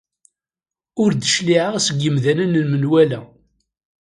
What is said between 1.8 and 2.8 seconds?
seg yemdanen n